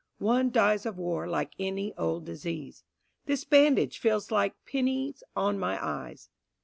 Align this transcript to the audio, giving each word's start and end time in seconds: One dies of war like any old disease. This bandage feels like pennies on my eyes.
One 0.17 0.49
dies 0.49 0.87
of 0.87 0.97
war 0.97 1.27
like 1.27 1.51
any 1.59 1.95
old 1.95 2.25
disease. 2.25 2.83
This 3.27 3.43
bandage 3.43 3.99
feels 3.99 4.31
like 4.31 4.55
pennies 4.65 5.21
on 5.35 5.59
my 5.59 5.77
eyes. 5.79 6.31